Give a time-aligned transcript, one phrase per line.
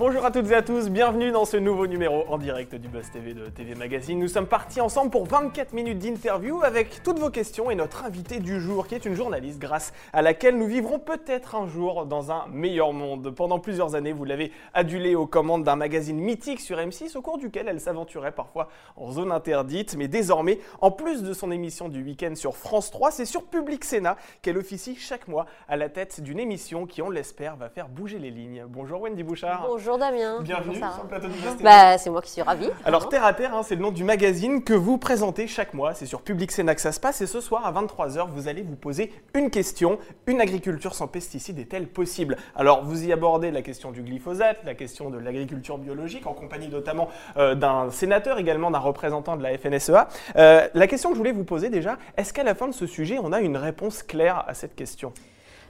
[0.00, 3.10] Bonjour à toutes et à tous, bienvenue dans ce nouveau numéro en direct du Buzz
[3.10, 4.18] TV de TV Magazine.
[4.18, 8.40] Nous sommes partis ensemble pour 24 minutes d'interview avec toutes vos questions et notre invité
[8.40, 12.32] du jour qui est une journaliste grâce à laquelle nous vivrons peut-être un jour dans
[12.32, 13.34] un meilleur monde.
[13.34, 17.36] Pendant plusieurs années, vous l'avez adulée aux commandes d'un magazine mythique sur M6 au cours
[17.36, 19.96] duquel elle s'aventurait parfois en zone interdite.
[19.98, 23.84] Mais désormais, en plus de son émission du week-end sur France 3, c'est sur Public
[23.84, 27.90] Sénat qu'elle officie chaque mois à la tête d'une émission qui, on l'espère, va faire
[27.90, 28.64] bouger les lignes.
[28.66, 29.68] Bonjour Wendy Bouchard.
[29.98, 30.40] Damien.
[30.42, 31.62] Bienvenue sur le plateau TV.
[31.62, 32.68] Bah, c'est moi qui suis ravie.
[32.84, 35.94] Alors Terre à Terre, hein, c'est le nom du magazine que vous présentez chaque mois.
[35.94, 37.20] C'est sur Public Sénat que ça se passe.
[37.20, 39.98] Et ce soir à 23h, vous allez vous poser une question.
[40.26, 42.36] Une agriculture sans pesticides est-elle possible?
[42.54, 46.68] Alors vous y abordez la question du glyphosate, la question de l'agriculture biologique, en compagnie
[46.68, 50.08] notamment euh, d'un sénateur, également d'un représentant de la FNSEA.
[50.36, 52.86] Euh, la question que je voulais vous poser déjà, est-ce qu'à la fin de ce
[52.86, 55.12] sujet, on a une réponse claire à cette question?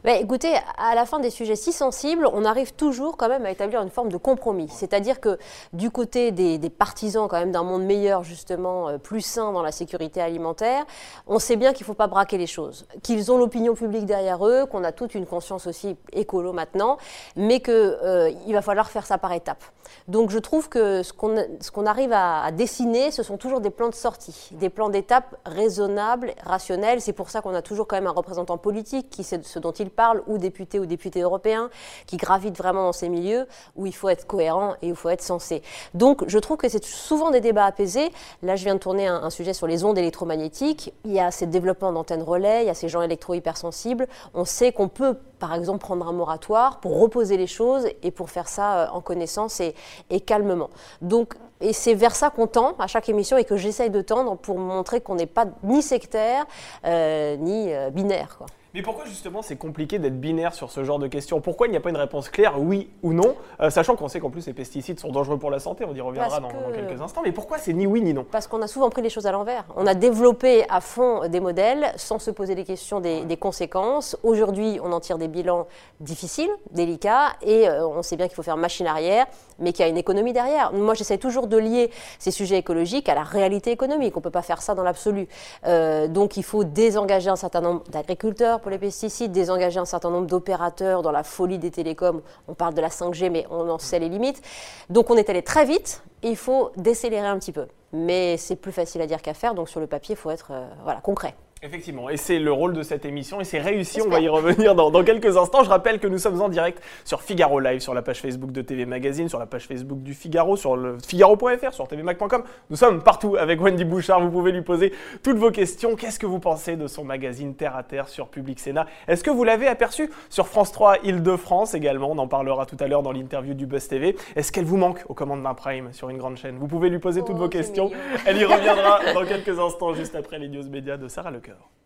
[0.02, 3.50] Bah, écoutez, à la fin des sujets si sensibles, on arrive toujours quand même à
[3.50, 4.68] établir une forme de compromis.
[4.70, 5.38] C'est-à-dire que
[5.74, 9.72] du côté des, partisans quand même d'un monde meilleur, justement, euh, plus sain dans la
[9.72, 10.84] sécurité alimentaire,
[11.26, 14.46] on sait bien qu'il ne faut pas braquer les choses, qu'ils ont l'opinion publique derrière
[14.46, 16.96] eux, qu'on a toute une conscience aussi écolo maintenant,
[17.36, 19.64] mais qu'il euh, va falloir faire ça par étapes.
[20.08, 23.88] Donc je trouve que ce qu'on arrive à, à, dessiner, ce sont toujours des plans
[23.88, 27.00] de sortie, des plans d'étapes raisonnables, rationnels.
[27.00, 29.72] C'est pour ça qu'on a toujours quand même un représentant politique qui sait ce dont
[29.72, 31.70] il parle, ou député ou député européen,
[32.06, 33.46] qui gravitent vraiment dans ces milieux
[33.76, 35.62] où il faut être cohérent et où il faut être sensé.
[35.94, 38.10] Donc je trouve que c'est souvent des débats apaisés.
[38.42, 40.92] Là, je viens de tourner un, sujet sur les ondes électromagnétiques.
[41.04, 44.06] Il y a ces développements d'antennes relais, il y a ces gens électro-hypersensibles.
[44.34, 48.30] On sait qu'on peut, par exemple, prendre un moratoire pour reposer les choses et pour
[48.30, 49.74] faire ça euh, en connaissance et,
[50.10, 50.70] et calmement.
[51.00, 54.36] Donc et c'est vers ça qu'on tend à chaque émission et que j'essaye de tendre
[54.36, 56.46] pour montrer qu'on n'est pas ni sectaire
[56.84, 58.36] euh, ni euh, binaire.
[58.38, 58.46] Quoi.
[58.72, 61.40] Mais pourquoi justement c'est compliqué d'être binaire sur ce genre de questions?
[61.40, 63.34] Pourquoi il n'y a pas une réponse claire, oui ou non?
[63.60, 66.00] Euh, Sachant qu'on sait qu'en plus les pesticides sont dangereux pour la santé, on y
[66.00, 67.22] reviendra dans, quelques instants.
[67.24, 68.24] Mais pourquoi c'est ni oui ni non?
[68.30, 69.64] Parce qu'on a souvent pris les choses à l'envers.
[69.74, 74.16] On a développé à fond des modèles sans se poser les questions des, conséquences.
[74.22, 75.66] Aujourd'hui, on en tire des bilans
[75.98, 79.26] difficiles, délicats, et on sait bien qu'il faut faire machine arrière,
[79.58, 80.72] mais qu'il y a une économie derrière.
[80.72, 84.16] Moi, j'essaie toujours de lier ces sujets écologiques à la réalité économique.
[84.16, 85.28] On ne peut pas faire ça dans l'absolu.
[85.66, 90.10] Euh, donc, il faut désengager un certain nombre d'agriculteurs pour les pesticides, désengager un certain
[90.10, 92.22] nombre d'opérateurs dans la folie des télécoms.
[92.48, 94.40] On parle de la 5G, mais on en sait les limites.
[94.88, 97.66] Donc on est allé très vite, il faut décélérer un petit peu.
[97.92, 100.48] Mais c'est plus facile à dire qu'à faire, donc sur le papier, il faut être
[100.52, 101.34] euh, voilà, concret.
[101.62, 104.74] Effectivement, et c'est le rôle de cette émission, et c'est réussi, on va y revenir
[104.74, 105.62] dans, quelques instants.
[105.62, 108.62] Je rappelle que nous sommes en direct sur Figaro Live, sur la page Facebook de
[108.62, 112.44] TV Magazine, sur la page Facebook du Figaro, sur le figaro.fr, sur tvmac.com.
[112.70, 115.96] Nous sommes partout avec Wendy Bouchard, vous pouvez lui poser toutes vos questions.
[115.96, 118.86] Qu'est-ce que vous pensez de son magazine Terre à Terre sur Public Sénat?
[119.06, 122.10] Est-ce que vous l'avez aperçu sur France 3 Île-de-France également?
[122.10, 124.16] On en parlera tout à l'heure dans l'interview du Buzz TV.
[124.34, 126.56] Est-ce qu'elle vous manque aux commandes d'un Prime sur une grande chaîne?
[126.56, 127.90] Vous pouvez lui poser toutes oh, vos questions.
[128.24, 131.49] Elle y reviendra dans quelques instants, juste après les news médias de Sarah Lecoeur.
[131.50, 131.79] go.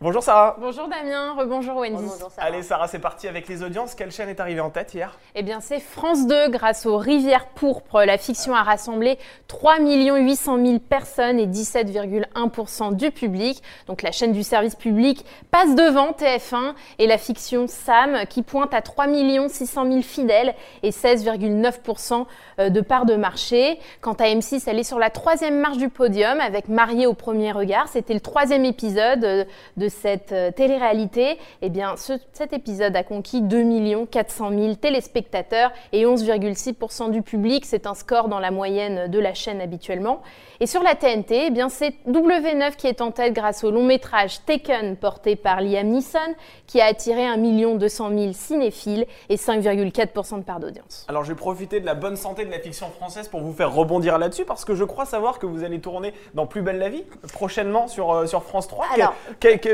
[0.00, 0.56] Bonjour Sarah.
[0.60, 2.04] Bonjour Damien, rebonjour Wendy.
[2.36, 3.96] Allez Sarah, c'est parti avec les audiences.
[3.96, 5.18] Quelle chaîne est arrivée en tête hier?
[5.34, 8.04] Eh bien c'est France 2 grâce aux Rivières Pourpres.
[8.04, 13.60] La fiction a rassemblé 3 800 000 personnes et 17,1% du public.
[13.88, 18.74] Donc la chaîne du service public passe devant TF1 et la fiction Sam qui pointe
[18.74, 19.06] à 3
[19.48, 20.54] 600 000 fidèles
[20.84, 22.24] et 16,9%
[22.60, 23.80] euh, de part de marché.
[24.00, 27.50] Quant à M6, elle est sur la troisième marche du podium avec Marié au premier
[27.50, 27.88] regard.
[27.88, 29.44] C'était le troisième épisode euh,
[29.88, 36.04] de cette euh, télé-réalité, eh bien, cet épisode a conquis 2 400 000 téléspectateurs et
[36.04, 37.64] 11,6% du public.
[37.64, 40.22] C'est un score dans la moyenne de la chaîne habituellement.
[40.60, 43.84] Et sur la TNT, eh bien, c'est W9 qui est en tête grâce au long
[43.84, 46.18] métrage Taken porté par Liam Neeson
[46.66, 51.06] qui a attiré 1 200 000 cinéphiles et 5,4% de part d'audience.
[51.08, 53.72] Alors je vais profiter de la bonne santé de la fiction française pour vous faire
[53.72, 56.88] rebondir là-dessus parce que je crois savoir que vous allez tourner dans Plus belle la
[56.88, 58.86] vie prochainement sur, euh, sur France 3.
[58.94, 59.14] Alors,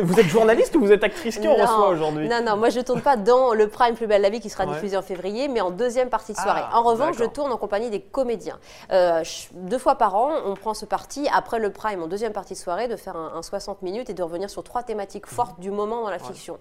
[0.05, 1.39] vous êtes journaliste ou vous êtes actrice?
[1.39, 2.29] Qui on reçoit aujourd'hui?
[2.29, 4.51] Non, non, moi je ne tourne pas dans le Prime Plus belle la vie qui
[4.51, 6.63] sera diffusé en février, mais en deuxième partie de soirée.
[6.65, 8.59] Ah, en revanche, je tourne en compagnie des comédiens.
[8.93, 9.23] Euh,
[9.53, 12.59] deux fois par an, on prend ce parti, après le Prime, en deuxième partie de
[12.59, 16.03] soirée, de faire un, 60 minutes et de revenir sur trois thématiques fortes du moment
[16.03, 16.59] dans la fiction.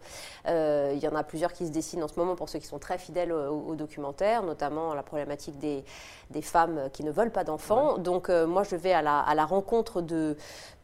[0.47, 2.67] Euh, il y en a plusieurs qui se dessinent en ce moment pour ceux qui
[2.67, 5.83] sont très fidèles au, documentaire, notamment la problématique des,
[6.29, 7.97] des, femmes qui ne veulent pas d'enfants.
[7.97, 10.35] Donc euh, moi, je vais à la, à la rencontre de,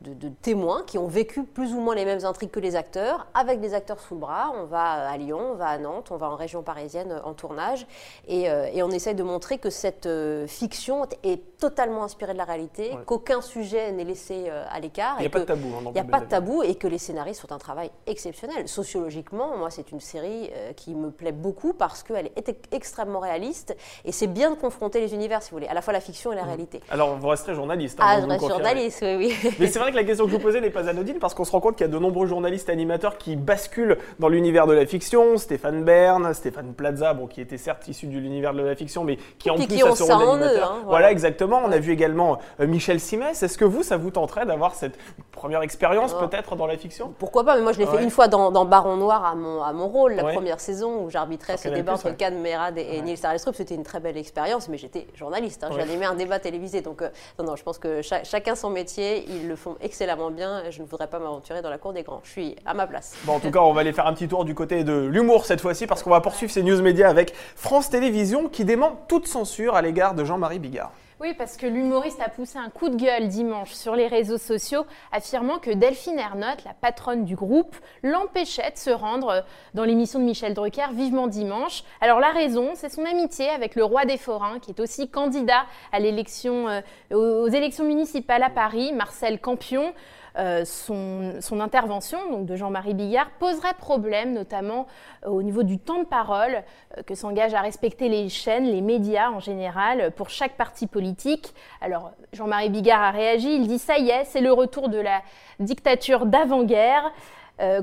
[0.02, 3.60] de, témoins qui ont vécu plus ou moins les mêmes intrigues que les acteurs, avec
[3.60, 4.52] des acteurs sous le bras.
[4.56, 7.86] On va à Lyon, on va à Nantes, on va en région parisienne en tournage,
[8.28, 10.10] et, et on essaye de montrer que cette
[10.48, 15.16] fiction est totalement inspiré de la réalité, qu'aucun sujet n'est laissé euh, à l'écart.
[15.20, 15.68] Il n'y a pas de tabou.
[15.68, 18.68] Hein, il n'y a pas de tabou et que les scénaristes font un travail exceptionnel.
[18.68, 23.76] Sociologiquement, moi, c'est une série euh, qui me plaît beaucoup parce qu'elle est extrêmement réaliste
[24.06, 26.32] et c'est bien de confronter les univers, si vous voulez, à la fois la fiction
[26.32, 26.48] et la mmh.
[26.48, 26.82] réalité.
[26.90, 28.00] Alors, vous resterez journaliste.
[28.00, 29.34] Hein, ah, je reste journaliste, oui.
[29.60, 31.46] Mais c'est vrai que la question que je vous posais n'est pas anodine parce qu'on
[31.46, 34.66] se rend compte qu'il y a de nombreux journalistes et animateurs qui basculent dans l'univers
[34.66, 35.38] de la fiction.
[35.38, 39.18] Stéphane Bern, Stéphane Plaza, bon, qui était certes issu de l'univers de la fiction, mais
[39.38, 40.72] qui en plus a ce rôle d'animateur.
[40.72, 41.12] Hein, voilà.
[41.12, 41.49] exactement.
[41.58, 43.42] On a vu également euh, Michel Simès.
[43.42, 44.98] Est-ce que vous, ça vous tenterait d'avoir cette
[45.32, 47.14] première expérience peut-être dans la fiction?
[47.18, 49.74] Pourquoi pas Mais moi, je l'ai fait une fois dans, Baron Noir à mon, à
[49.74, 53.18] mon rôle, la première saison où j'arbitrais ce débat entre Cannes Merad et, et Niels
[53.54, 55.64] C'était une très belle expérience, mais j'étais journaliste.
[55.64, 56.82] Hein, J'animais un débat télévisé.
[56.82, 59.26] Donc, euh, non, non, je pense que chacun son métier.
[59.30, 60.64] Ils le font excellemment bien.
[60.70, 62.22] Je ne voudrais pas m'aventurer dans la cour des grands.
[62.24, 63.16] Je suis à ma place.
[63.24, 65.46] Bon, en tout cas, on va aller faire un petit tour du côté de l'humour
[65.46, 69.28] cette fois-ci parce qu'on va poursuivre ces news médias avec France Télévisions qui dément toute
[69.28, 70.92] censure à l'égard de Jean-Marie Bigard.
[71.22, 74.86] Oui, parce que l'humoriste a poussé un coup de gueule dimanche sur les réseaux sociaux,
[75.12, 79.44] affirmant que Delphine Ernotte, la patronne du groupe, l'empêchait de se rendre
[79.74, 81.84] dans l'émission de Michel Drucker Vivement Dimanche.
[82.00, 85.66] Alors la raison, c'est son amitié avec le roi des forains, qui est aussi candidat
[85.94, 86.82] euh,
[87.12, 89.94] aux élections municipales à Paris, Marcel Campion.
[90.38, 94.88] Euh, son, intervention de Jean-Marie Bigard poserait problème, notamment
[95.26, 96.64] euh, au niveau du temps de parole
[96.98, 101.54] euh, que s'engagent à respecter les chaînes, les médias en général, pour chaque parti politique.
[101.82, 105.22] Alors Jean-Marie Bigard a réagi, il dit ça y est, c'est le retour de la
[105.60, 107.12] dictature d'avant-guerre.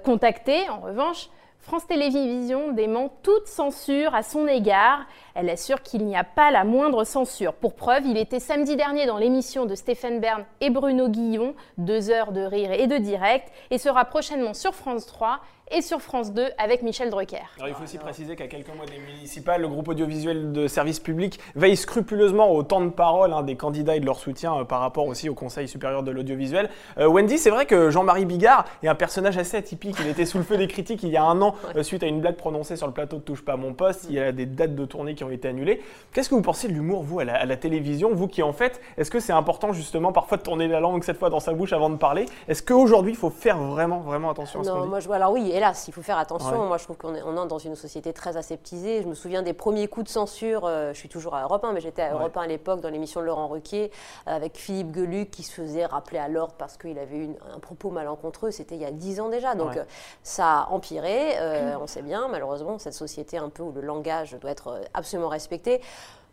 [0.04, 1.28] contacté, en revanche,
[1.66, 5.00] France Télévisions dément toute censure à son égard.
[5.34, 7.54] Elle assure qu'il n'y a pas la moindre censure.
[7.54, 12.08] Pour preuve, il était samedi dernier dans l'émission de Stéphane Bern et Bruno Guillon, deux
[12.08, 15.40] heures de rire et de direct, et sera prochainement sur France 3
[15.70, 17.42] et sur France 2 avec Michel Drucker.
[17.66, 21.40] il faut aussi préciser qu'à quelques mois des municipales, le groupe audiovisuel de service public
[21.56, 24.80] veille scrupuleusement au temps de parole hein, des candidats et de leur soutien euh, par
[24.80, 26.70] rapport aussi au Conseil supérieur de l'audiovisuel.
[26.98, 29.96] Euh, Wendy, c'est vrai que Jean-Marie Bigard est un personnage assez atypique.
[30.00, 32.06] Il était sous le feu des critiques il y a un an euh, suite à
[32.06, 34.06] une blague prononcée sur le plateau de Touche pas à mon poste.
[34.08, 35.82] Il y a des dates de tournée qui ont été annulées.
[36.12, 38.10] Qu'est-ce que vous pensez de l'humour, vous, à la, télévision?
[38.12, 41.19] Vous qui en fait, est-ce que c'est important justement parfois de tourner la langue cette
[41.19, 42.26] fois dans sa bouche avant de parler?
[42.46, 44.88] Est-ce qu'aujourd'hui, il faut faire vraiment, vraiment attention à ce qu'on dit?
[44.88, 47.47] moi, je, Alors oui, hélas, il faut faire attention moi, je trouve qu'on est, on
[47.47, 49.03] dans une société très aseptisée.
[49.03, 50.64] Je me souviens des premiers coups de censure.
[50.64, 52.88] Euh, je suis toujours à Europe 1, mais j'étais à Europe 1 à l'époque dans
[52.88, 53.91] l'émission de Laurent Ruquier
[54.26, 57.91] avec Philippe Geluc qui se faisait rappeler à l'ordre parce qu'il avait eu un propos
[57.91, 58.50] malencontreux.
[58.50, 59.55] C'était il y a dix ans déjà.
[59.55, 59.85] Donc euh,
[60.23, 61.38] ça a empiré.
[61.38, 65.29] Euh, on sait bien, malheureusement, cette société un peu où le langage doit être absolument
[65.29, 65.81] respecté.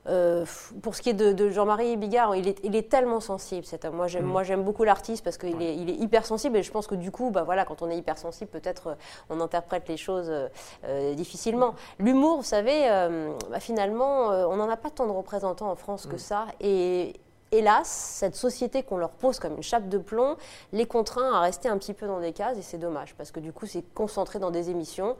[0.07, 0.45] Euh,
[0.81, 3.95] pour ce qui est de, Jean-Marie Bigard, il est, il est, tellement sensible cet homme.
[3.95, 4.29] Moi, j'aime, mm.
[4.29, 6.95] moi, j'aime beaucoup l'artiste parce qu'il est, il est hyper sensible et je pense que
[6.95, 8.95] du coup, bah, voilà, quand on est hyper sensible, peut-être euh,
[9.29, 10.31] on interprète les choses
[10.85, 11.75] euh, difficilement.
[11.99, 12.87] L'humour, vous savez,
[13.49, 16.19] bah, finalement, on n'en a pas tant de représentants en France que mm.
[16.19, 16.45] ça.
[16.59, 17.13] Et,
[17.53, 20.37] hélas, cette société qu'on leur pose comme une chape de plomb
[20.71, 23.39] les contraint à rester un petit peu dans des cases et c'est dommage parce que
[23.39, 25.15] du coup, c'est concentré dans des émissions.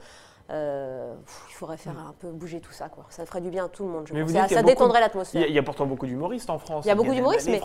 [0.50, 1.14] Euh,
[1.50, 2.90] il faudrait faire un peu bouger tout ça.
[2.90, 3.06] Quoi.
[3.10, 4.08] Ça ferait du bien à tout le monde.
[4.08, 4.50] Je pense.
[4.50, 5.46] Ça, détendrait l'atmosphère.
[5.48, 6.84] Il y, a pourtant beaucoup d'humoristes en France.
[6.84, 7.62] Il y a beaucoup d'humoristes, mais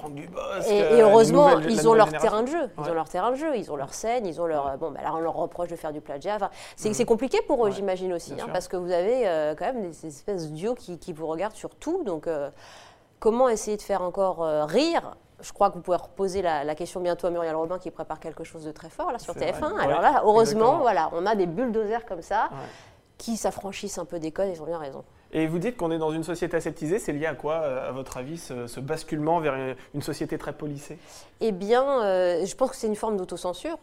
[0.69, 2.71] et, et, heureusement, ils ont leur terrain de jeu.
[2.79, 3.57] Ils ont leur terrain de jeu.
[3.57, 4.27] Ils ont leur scène.
[4.27, 4.93] Ils ont leur bon.
[4.93, 6.37] Bah, là, on leur reproche de faire du plagiat.
[6.37, 7.05] Enfin, c'est mm.
[7.05, 10.51] compliqué pour eux, j'imagine aussi, hein, parce que vous avez euh, quand même des, espèces
[10.53, 12.05] d'yeux qui, qui, vous regardent sur tout.
[12.05, 12.49] Donc, euh,
[13.19, 14.39] comment essayer de faire encore
[14.69, 18.21] rire je crois que vous pouvez reposer la, question bientôt à Muriel Robin qui prépare
[18.21, 19.79] quelque chose de très fort là sur TF1.
[19.79, 22.51] Alors là, heureusement, voilà, on a des bulldozers comme ça
[23.17, 25.05] qui s'affranchissent un peu des codes, ils ont bien raison.
[25.33, 27.93] Et vous dites qu'on est dans une société aseptisée, c'est lié à quoi, euh, à
[27.93, 29.55] votre avis, ce, basculement vers
[29.95, 30.99] une, société très policée?
[31.41, 33.79] Eh bien, euh, je pense que c'est une forme d'autocensure.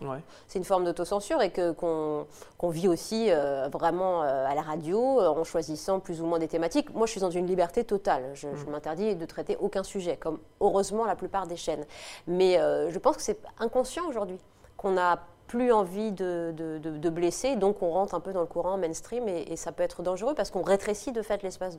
[0.48, 2.26] C'est une forme d'autocensure et que, qu'on,
[2.70, 6.92] vit aussi euh, vraiment à la radio en choisissant plus ou moins des thématiques.
[6.96, 8.24] Moi, je suis dans une liberté totale.
[8.34, 8.72] Je, je mmh.
[8.72, 11.86] m'interdis de traiter aucun sujet, comme heureusement la plupart des chaînes.
[12.26, 14.40] Mais je pense que c'est inconscient aujourd'hui
[14.78, 18.78] qu'on a plus envie de, de, blesser, donc on rentre un peu dans le courant
[18.78, 21.78] mainstream et, ça peut être dangereux parce qu'on rétrécit de fait l'espace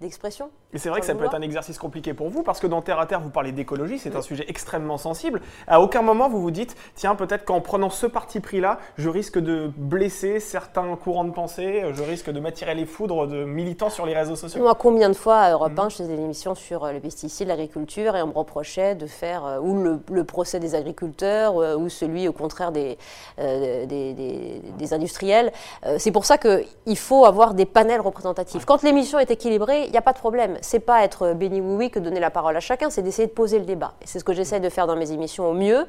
[0.00, 0.50] d'expression.
[0.72, 2.82] et c'est vrai que ça peut être un exercice compliqué pour vous parce que dans
[2.82, 5.40] Terre à Terre, vous parlez d'écologie, c'est un sujet extrêmement sensible.
[5.66, 9.38] À aucun moment vous vous dites, tiens, peut-être qu'en prenant ce parti pris-là, je risque
[9.38, 14.04] de blesser certains courants de pensée, je risque de m'attirer les foudres de militants sur
[14.04, 14.62] les réseaux sociaux.
[14.62, 15.90] Moi, combien de fois à Europe 1, mhm.
[15.90, 19.44] je faisais des émissions sur euh, les pesticides, l'agriculture et on me reprochait de faire
[19.44, 22.95] euh, ou le, procès des agriculteurs euh, ou celui au contraire des,
[23.38, 25.52] euh, des, industriels.
[25.84, 28.64] Euh, c'est pour ça qu'il faut avoir des panels représentatifs.
[28.64, 30.58] Quand l'émission est équilibrée, il n'y a pas de problème.
[30.60, 33.32] C'est pas être béni oui oui que donner la parole à chacun, c'est d'essayer de
[33.32, 33.94] poser le débat.
[34.04, 35.86] C'est ce que j'essaie de faire dans mes émissions au mieux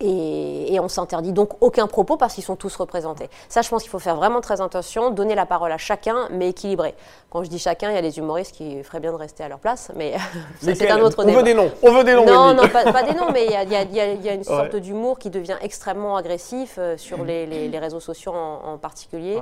[0.00, 3.28] Et, on s'interdit donc aucun propos parce qu'ils sont tous représentés.
[3.48, 6.50] Ça, je pense qu'il faut faire vraiment très attention, donner la parole à chacun, mais
[6.50, 6.94] équilibré.
[7.30, 9.48] Quand je dis chacun, il y a les humoristes qui feraient bien de rester à
[9.48, 10.14] leur place, mais
[10.60, 11.38] c'est un autre débat.
[11.38, 12.24] On veut des noms, on veut des noms.
[12.24, 16.16] Non, non, pas, des noms, mais il y a, une sorte d'humour qui devient extrêmement
[16.16, 19.40] agressif euh, sur les, réseaux sociaux en, particulier.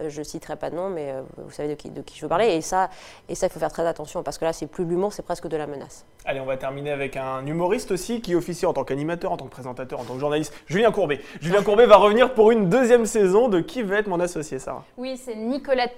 [0.00, 2.16] Euh, je ne citerai pas de nom, mais euh, vous savez de qui, de qui
[2.16, 2.46] je veux parler.
[2.48, 2.88] Et ça,
[3.28, 5.48] et ça, il faut faire très attention parce que là, c'est plus l'humour, c'est presque
[5.48, 6.04] de la menace.
[6.24, 9.46] Allez, on va terminer avec un humoriste aussi qui officie en tant qu'animateur, en tant
[9.46, 10.54] que présentateur, en tant que journaliste.
[10.66, 11.20] Julien Courbet.
[11.40, 14.84] Julien Courbet va revenir pour une deuxième saison de Qui va être mon associé, Sarah
[14.96, 15.88] Oui, c'est Nicolas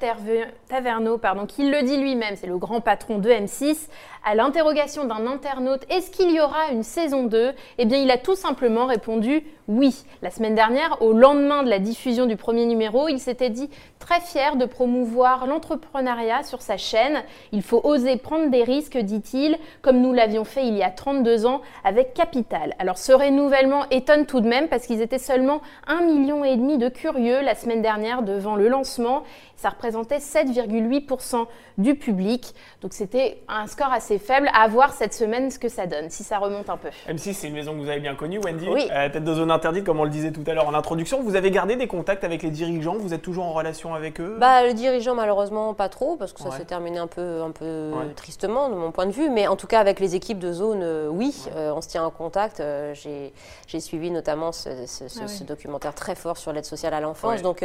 [0.69, 2.35] Taverneau pardon, qui le dit lui-même.
[2.37, 3.89] C'est le grand patron de M6.
[4.25, 8.19] À l'interrogation d'un internaute, est-ce qu'il y aura une saison 2 Eh bien, il a
[8.19, 10.05] tout simplement répondu oui.
[10.21, 14.21] La semaine dernière, au lendemain de la diffusion du premier numéro, il s'était dit très
[14.21, 17.23] fier de promouvoir l'entrepreneuriat sur sa chaîne.
[17.53, 21.47] Il faut oser prendre des risques, dit-il, comme nous l'avions fait il y a 32
[21.47, 22.75] ans avec Capital.
[22.81, 26.79] Alors ce renouvellement étonne tout de même parce qu'ils étaient seulement 1,5 million et demi
[26.79, 29.25] de curieux la semaine dernière devant le lancement.
[29.57, 32.55] Ça représentait 7,8% du public.
[32.81, 34.49] Donc c'était un score assez faible.
[34.55, 36.89] À voir cette semaine ce que ça donne, si ça remonte un peu.
[37.09, 38.69] M6, c'est une maison que vous avez bien connue, Wendy.
[38.69, 38.89] Oui.
[38.91, 41.23] Euh, tête de zone interdite, comme on le disait tout à l'heure en introduction.
[41.23, 42.97] Vous avez gardé des contacts avec les dirigeants?
[42.99, 44.37] Vous êtes toujours en relation avec eux?
[44.41, 47.93] Bah, Le dirigeant, malheureusement, pas trop, parce que ça s'est terminé un peu, un peu
[48.17, 49.29] tristement, de mon point de vue.
[49.29, 52.05] Mais en tout cas, avec les équipes de zone, euh, oui, euh, on se tient
[52.05, 52.63] en contact.
[52.95, 57.43] J'ai suivi notamment ce, ah documentaire très fort sur l'aide sociale à l'enfance.
[57.43, 57.65] Donc,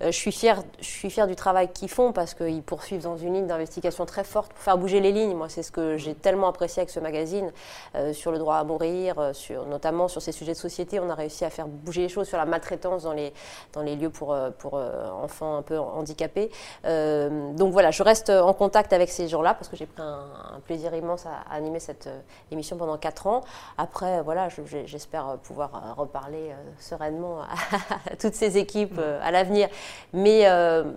[0.00, 3.34] je suis fière, je suis fière du travail qu'ils font parce qu'ils poursuivent dans une
[3.34, 5.34] ligne d'investigation très forte pour faire bouger les lignes.
[5.34, 7.52] Moi, c'est ce que j'ai tellement apprécié avec ce magazine
[7.94, 11.00] euh, sur le droit à mourir, euh, sur, notamment sur ces sujets de société.
[11.00, 13.32] On a réussi à faire bouger les choses sur la maltraitance dans les,
[13.72, 16.50] dans les lieux pour, euh, pour enfants un peu handicapés.
[16.84, 20.94] donc voilà, je reste en contact avec ces gens-là parce que j'ai pris un, plaisir
[20.94, 22.08] immense à, animer cette
[22.50, 23.42] émission pendant 4 ans.
[23.78, 24.48] Après, voilà,
[24.86, 25.53] j'espère pouvoir
[25.96, 29.68] reparler sereinement à, toutes ces équipes à l'avenir.
[30.12, 30.46] Mais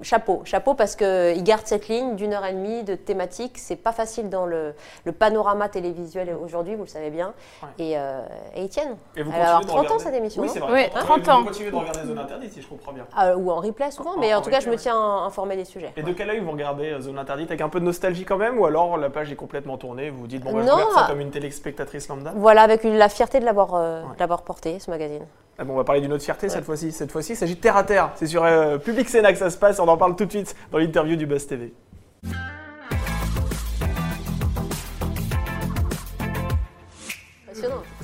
[0.02, 3.58] chapeau, chapeau parce qu'ils gardent cette ligne d'une heure et demie de thématique.
[3.58, 4.74] C'est pas facile dans le,
[5.20, 7.34] panorama télévisuel aujourd'hui, vous le savez bien.
[7.80, 8.22] Et, euh,
[8.56, 8.98] et ils tiennent.
[9.16, 10.90] Et vous Alors, 30 ans cette émission Oui, c'est vrai.
[10.94, 11.40] 30 ans.
[11.40, 13.06] Vous continuez de regarder Zone Interdite, si je comprends bien.
[13.16, 15.94] Ah, ou en replay souvent, mais en, tout cas, je me tiens informé des sujets.
[15.96, 17.50] Et de quel œil vous regardez euh, Zone Interdite?
[17.50, 20.20] Avec un peu de nostalgie quand même Ou alors la page est complètement tournée Vous
[20.20, 22.34] vous dites, bon, bah, je regarde ça comme une téléspectatrice lambda?
[22.36, 24.04] Voilà, avec la fierté de l'avoir euh,
[24.48, 25.26] porté, ce magazine.
[25.60, 26.92] Ah bon, on va parler d'une autre fierté cette fois-ci.
[26.94, 28.12] Cette fois-ci, il s'agit de Terre à Terre.
[28.16, 28.46] C'est sur
[28.84, 29.80] Public Sénat que ça se passe.
[29.80, 31.74] On en parle tout de suite dans l'interview du Buzz TV.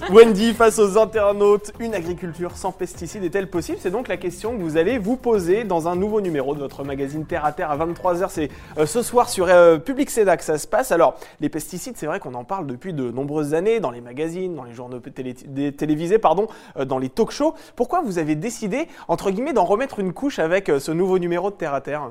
[0.09, 3.77] Wendy, face aux internautes, une agriculture sans pesticides est-elle possible?
[3.81, 6.83] C'est donc la question que vous allez vous poser dans un nouveau numéro de votre
[6.83, 8.27] magazine Terre à Terre à 23h.
[8.29, 10.91] C'est euh, ce soir sur euh, Public Seda que ça se passe.
[10.91, 14.55] Alors, les pesticides, c'est vrai qu'on en parle depuis de nombreuses années dans les magazines,
[14.55, 17.53] dans les journaux télévisés, pardon, euh, dans les talk shows.
[17.75, 21.55] Pourquoi vous avez décidé, entre guillemets, d'en remettre une couche avec ce nouveau numéro de
[21.55, 22.09] Terre à Terre?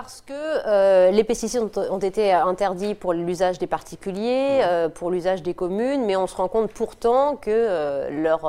[0.00, 5.42] Parce que euh, les pesticides ont, été interdits pour l'usage des particuliers, euh, pour l'usage
[5.42, 8.48] des communes, mais on se rend compte pourtant que euh, leur,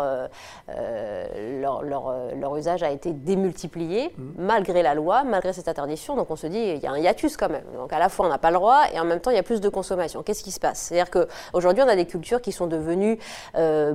[1.82, 4.24] leur, leur, usage a été démultiplié mmh.
[4.38, 6.16] malgré la loi, malgré cette interdiction.
[6.16, 7.66] Donc on se dit, il y a un hiatus quand même.
[7.76, 9.40] Donc à la fois on n'a pas le droit et en même temps il y
[9.40, 10.22] a plus de consommation.
[10.22, 10.78] Qu'est-ce qui se passe?
[10.82, 13.18] C'est-à-dire qu'aujourd'hui on a des cultures qui sont devenues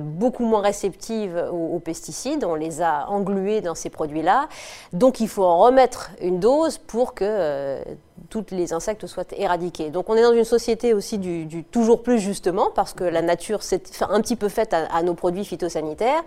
[0.01, 4.49] beaucoup moins réceptives aux, aux, pesticides, on les a engluées dans ces produits-là.
[4.91, 7.83] Donc il faut en remettre une dose pour que euh,
[8.29, 9.89] tous les insectes soient éradiqués.
[9.89, 13.63] Donc on est dans une société aussi du, toujours plus justement, parce que la nature
[13.63, 16.23] s'est un petit peu faite à, nos produits phytosanitaires,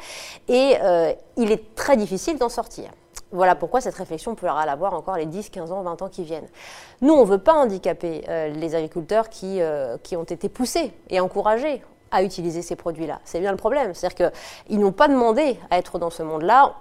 [0.48, 2.90] et euh, il est très difficile d'en sortir.
[3.32, 6.48] Voilà pourquoi cette réflexion pourra l'avoir encore les 10, 15 ans, 20 ans qui viennent.
[7.02, 9.60] Nous, on ne veut pas handicaper euh, les agriculteurs qui,
[10.02, 13.20] qui ont été poussés et encouragés à utiliser ces produits-là.
[13.24, 13.92] C'est bien le problème.
[13.92, 16.74] C'est-à-dire qu'ils n'ont pas demandé à être dans ce monde-là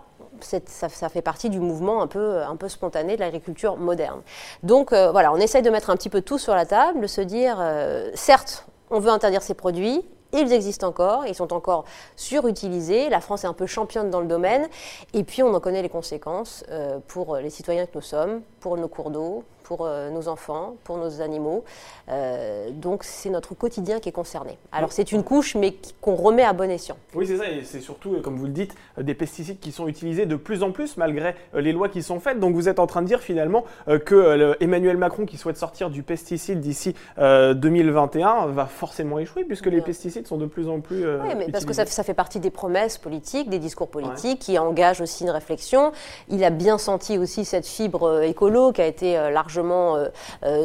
[0.44, 4.22] ça, fait partie du mouvement un peu, peu spontané de l'agriculture moderne.
[4.64, 7.08] Donc euh, voilà, on essaye de mettre un petit peu tout sur la table, de
[7.08, 10.04] se dire, euh, certes, on veut interdire ces produits,
[10.34, 13.10] ils existent encore, ils sont encore surutilisés.
[13.10, 14.68] La France est un peu championne dans le domaine.
[15.14, 18.78] Et puis, on en connaît les conséquences euh, pour les citoyens que nous sommes, pour
[18.78, 21.66] nos cours d'eau, pour euh, nos enfants, pour nos animaux.
[22.08, 24.58] Euh, donc c'est notre quotidien qui est concerné.
[24.72, 26.96] Alors c'est une couche, mais qu'on remet à bon escient.
[27.14, 29.90] Oui, c'est ça, et c'est surtout, euh, comme vous le dites, des pesticides qui sont
[29.90, 32.40] utilisés de plus en plus malgré les lois qui sont faites.
[32.40, 33.66] Donc vous êtes en train de dire finalement
[34.06, 39.82] que Emmanuel Macron, qui souhaite sortir du pesticide d'ici 2021, va forcément échouer puisque les
[39.82, 41.06] pesticides sont de plus en plus.
[41.06, 44.58] oui, mais parce que ça, ça, fait partie des promesses politiques, des discours politiques qui
[44.58, 45.92] engagent aussi une réflexion.
[46.30, 49.98] Il a bien senti aussi cette fibre écolo qui a été largement largement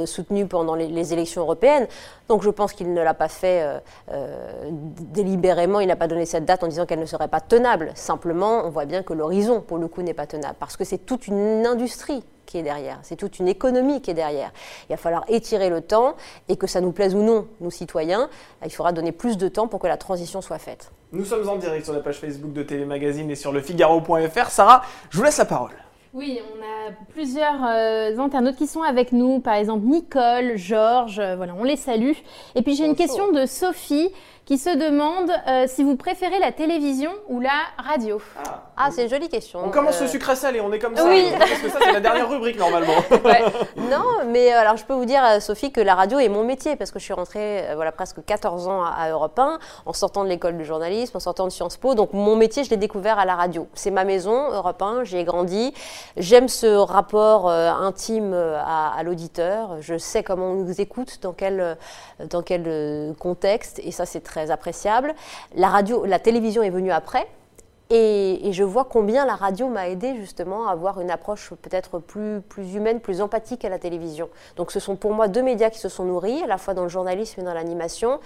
[0.06, 1.86] soutenu pendant les, élections européennes.
[2.28, 3.66] Donc je pense qu'il ne l'a pas fait
[5.00, 7.92] délibérément, il n'a pas donné cette date en disant qu'elle ne serait pas tenable.
[7.94, 10.98] Simplement, on voit bien que l'horizon, pour le coup, n'est pas tenable, parce que c'est
[10.98, 14.52] toute une industrie qui est derrière, c'est toute une économie qui est derrière.
[14.88, 16.16] Il va falloir étirer le temps
[16.48, 18.28] et que ça nous plaise ou non, nous citoyens,
[18.64, 20.90] il faudra donner plus de temps pour que la transition soit faite.
[21.12, 24.50] Nous sommes en direct sur la page Facebook de TV Magazine et sur le Figaro.fr.
[24.50, 25.72] Sarah, je vous laisse la parole.
[26.14, 31.36] Oui, on a plusieurs euh, internautes qui sont avec nous, par exemple Nicole, Georges, euh,
[31.36, 32.12] voilà, on les salue.
[32.54, 34.10] Et puis j'ai une question de Sophie
[34.44, 38.20] qui se demande euh, si vous préférez la télévision ou la radio.
[38.38, 39.60] Ah, ah c'est une jolie question.
[39.64, 41.04] On commence ce sucre salé, on est comme ça.
[41.06, 41.26] Oui.
[41.38, 42.92] Parce que ça, c'est la dernière rubrique normalement.
[43.76, 46.90] Non, mais alors je peux vous dire, Sophie, que la radio est mon métier parce
[46.90, 50.56] que je suis rentrée voilà, presque 14 ans à, Europe 1 en sortant de l'école
[50.56, 51.94] de journalisme, en sortant de Sciences Po.
[51.94, 53.68] Donc mon métier, je l'ai découvert à la radio.
[53.74, 55.74] C'est ma maison, Europe 1, j'y ai grandi.
[56.16, 59.80] J'aime ce rapport euh, intime euh, à, l'auditeur.
[59.80, 61.74] Je sais comment on nous écoute, dans quel, euh,
[62.30, 65.14] dans quel contexte, et ça c'est très appréciable.
[65.54, 67.26] La radio, la télévision est venue après.
[67.94, 72.40] Et, je vois combien la radio m'a aidé justement à avoir une approche peut-être plus,
[72.40, 74.30] plus humaine, plus empathique à la télévision.
[74.56, 76.84] Donc ce sont pour moi deux médias qui se sont nourris, à la fois dans
[76.84, 78.18] le journalisme et dans l'animation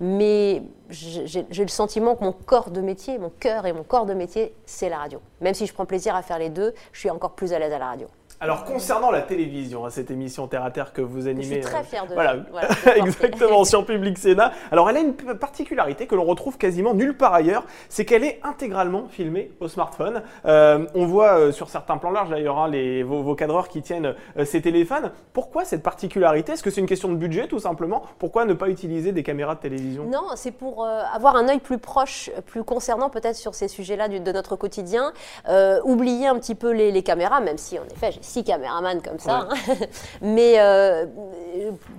[0.00, 4.14] mais j'ai le sentiment que mon corps de métier, mon cœur et mon corps de
[4.14, 5.20] métier, c'est la radio.
[5.40, 7.72] Même si je prends plaisir à faire les deux, je suis encore plus à l'aise
[7.72, 8.06] à la radio.
[8.40, 11.60] Alors concernant la télévision, hein, cette émission Terre à Terre que vous animez, je suis
[11.60, 12.14] très fière de.
[12.14, 12.36] Voilà,
[12.96, 14.52] exactement sur Public Sénat.
[14.70, 18.38] Alors elle a une particularité que l'on retrouve quasiment nulle part ailleurs, c'est qu'elle est
[18.44, 20.22] intégralement filmée au smartphone.
[20.46, 22.70] Euh, on voit euh, sur certains plans larges d'ailleurs hein,
[23.04, 25.10] vos, vos, cadreurs qui tiennent euh, ces téléphones.
[25.32, 26.52] Pourquoi cette particularité?
[26.52, 28.04] Est-ce que c'est une question de budget tout simplement?
[28.20, 30.04] Pourquoi ne pas utiliser des caméras de télévision?
[30.04, 34.32] Non, c'est pour avoir un œil plus proche, plus concernant peut-être sur ces sujets-là de
[34.32, 35.12] notre quotidien.
[35.82, 39.18] oublier un petit peu les, les caméras, même si en effet j'ai six caméramans comme
[39.18, 39.74] ça, hein.
[40.20, 41.06] mais euh,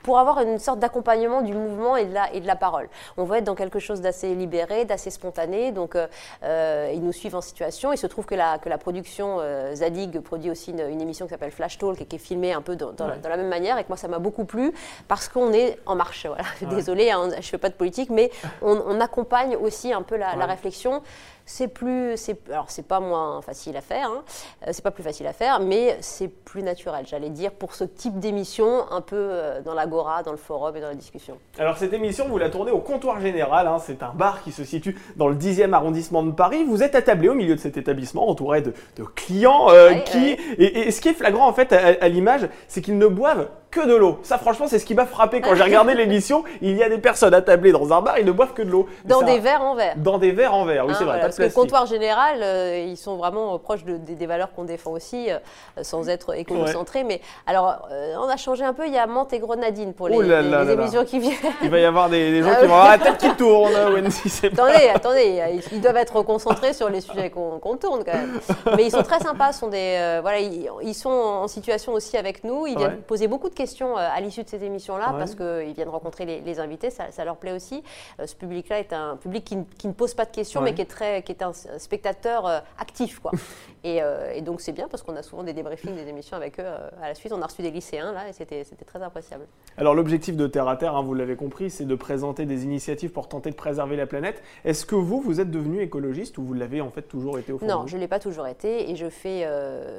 [0.03, 2.87] pour avoir une sorte d'accompagnement du mouvement et de, la, et de la parole.
[3.17, 6.07] On veut être dans quelque chose d'assez libéré, d'assez spontané, donc euh,
[6.43, 7.91] euh, ils nous suivent en situation.
[7.91, 9.39] Il se trouve que la, que la production
[9.73, 12.75] Zadig produit aussi une, émission qui s'appelle Flash Talk et qui est filmée un peu
[12.75, 14.73] dans, la, même manière et que moi ça m'a beaucoup plu
[15.07, 16.27] parce qu'on est en marche.
[16.27, 16.43] Voilà.
[16.75, 18.31] Désolée, hein, je ne fais pas de politique, mais
[18.61, 21.01] on, accompagne aussi un peu la, la réflexion
[21.49, 22.15] c'est plus,
[22.51, 24.23] alors c'est pas moins facile à faire, hein.
[24.67, 27.83] euh, c'est pas plus facile à faire, mais c'est plus naturel, j'allais dire, pour ce
[27.83, 31.39] type d'émission, un peu euh, dans l'agora, dans le forum et dans la discussion.
[31.57, 33.77] Alors cette émission, vous la tournez au comptoir général, hein.
[33.79, 36.63] c'est un bar qui se situe dans le 10e arrondissement de Paris.
[36.65, 38.73] Vous êtes attablé au milieu de cet établissement, entouré de,
[39.15, 43.07] clients euh, qui, Et, ce qui est flagrant en fait à l'image, c'est qu'ils ne
[43.07, 44.19] boivent que de l'eau.
[44.23, 46.43] Ça, franchement, c'est ce qui m'a frappé quand j'ai regardé l'émission.
[46.61, 48.87] Il y a des personnes attablées dans un bar, ils ne boivent que de l'eau.
[49.05, 49.93] Dans des verres en verre.
[49.97, 51.19] Dans des verres en verre, oui, c'est vrai.
[51.19, 55.31] parce que le comptoir général, euh, ils sont vraiment proches des valeurs qu'on défend aussi,
[55.31, 55.37] euh,
[55.81, 57.03] sans être éconocentrés.
[57.03, 58.87] Mais alors, euh, on a changé un peu.
[58.87, 61.35] Il y a menthe et grenadine pour les, émissions qui viennent.
[61.61, 64.89] Il va y avoir des, gens ah qui vont avoir la tête qui tourne, Attendez,
[64.93, 68.39] attendez, ils doivent être concentrés sur les sujets qu'on tourne quand même.
[68.75, 69.53] Mais ils sont très sympas.
[69.53, 72.65] Sont des, voilà, ils, sont en situation aussi avec nous.
[72.67, 75.89] Ils viennent poser beaucoup de questions euh, à l'issue de ces émissions-là parce qu'ils viennent
[75.89, 77.83] rencontrer les, invités, ça, leur plaît aussi.
[78.19, 80.85] Euh, ce public-là est un public qui, ne pose pas de questions, mais qui est,
[80.85, 83.19] très, qui est un spectateur euh, actif.
[83.19, 83.31] Quoi.
[83.83, 84.01] et,
[84.41, 86.65] donc c'est bien parce qu'on a souvent des débriefings des émissions avec eux
[87.01, 87.33] à la suite.
[87.33, 89.45] On a reçu des lycéens là et c'était très appréciable.
[89.77, 93.11] Alors l'objectif de Terre à Terre, hein, vous l'avez compris, c'est de présenter des initiatives
[93.11, 94.41] pour tenter de préserver la planète.
[94.65, 97.57] Est-ce que vous, vous êtes devenu écologiste ou vous l'avez en fait toujours été au
[97.57, 99.47] fond Non, je ne l'ai pas toujours été et je fais,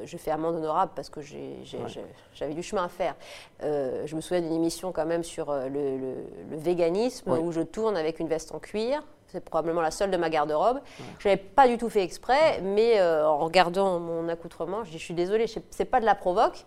[0.05, 3.15] je fais amende honorable parce que j'avais du chemin à faire.
[3.63, 7.97] Euh, je me souviens d'une émission quand même sur euh, le, véganisme où je tourne
[7.97, 9.03] avec une veste en cuir.
[9.33, 10.81] C'est probablement la seule de ma garde-robe.
[11.19, 14.99] Je n'avais pas du tout fait exprès, mais euh, en regardant mon accoutrement, je dis,
[14.99, 16.65] je suis désolée, c'est pas de la provoque.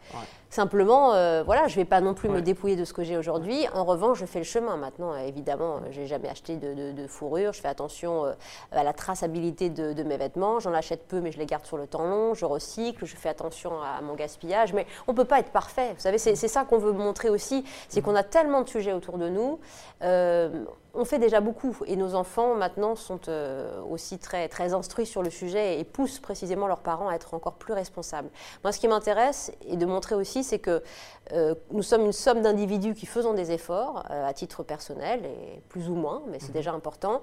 [0.53, 3.17] Simplement, euh, voilà, je ne vais pas non plus me dépouiller de ce que j'ai
[3.17, 3.65] aujourd'hui.
[3.73, 4.77] En revanche, je fais le chemin.
[4.77, 7.53] Maintenant, évidemment, je n'ai jamais acheté de, fourrure.
[7.53, 8.33] Je fais attention euh,
[8.71, 10.59] à la traçabilité de, mes vêtements.
[10.59, 12.35] J'en achète peu, mais je les garde sur le temps long.
[12.35, 13.03] Je recycle.
[13.03, 14.73] Je fais attention à, mon gaspillage.
[14.73, 15.91] Mais on ne peut pas être parfait.
[15.95, 17.65] Vous savez, c'est ça qu'on veut montrer aussi.
[17.89, 18.03] C'est mmh.
[18.03, 19.59] qu'on a tellement de sujets autour de nous.
[20.03, 23.21] Euh, on fait déjà beaucoup et nos enfants maintenant sont
[23.89, 27.55] aussi très, très instruits sur le sujet et poussent précisément leurs parents à être encore
[27.55, 28.29] plus responsables.
[28.63, 30.83] Moi, ce qui m'intéresse est de montrer aussi c'est que
[31.31, 35.61] euh, nous sommes une somme d'individus qui faisons des efforts euh, à titre personnel, et
[35.69, 36.53] plus ou moins, mais c'est mhm.
[36.53, 37.21] déjà important.